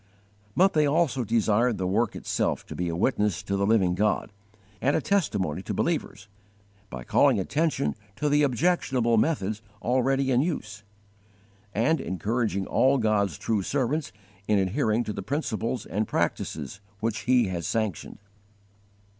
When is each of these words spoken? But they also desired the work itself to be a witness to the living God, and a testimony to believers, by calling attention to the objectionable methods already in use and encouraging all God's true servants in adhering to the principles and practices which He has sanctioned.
But 0.57 0.73
they 0.73 0.87
also 0.87 1.23
desired 1.23 1.77
the 1.77 1.85
work 1.85 2.15
itself 2.15 2.65
to 2.65 2.75
be 2.75 2.89
a 2.89 2.95
witness 2.95 3.43
to 3.43 3.55
the 3.55 3.67
living 3.67 3.93
God, 3.93 4.31
and 4.81 4.95
a 4.95 4.99
testimony 4.99 5.61
to 5.61 5.75
believers, 5.75 6.27
by 6.89 7.03
calling 7.03 7.39
attention 7.39 7.93
to 8.15 8.27
the 8.27 8.41
objectionable 8.41 9.17
methods 9.17 9.61
already 9.79 10.31
in 10.31 10.41
use 10.41 10.81
and 11.71 12.01
encouraging 12.01 12.65
all 12.65 12.97
God's 12.97 13.37
true 13.37 13.61
servants 13.61 14.11
in 14.47 14.57
adhering 14.57 15.03
to 15.03 15.13
the 15.13 15.21
principles 15.21 15.85
and 15.85 16.07
practices 16.07 16.81
which 16.99 17.25
He 17.29 17.49
has 17.49 17.67
sanctioned. 17.67 18.17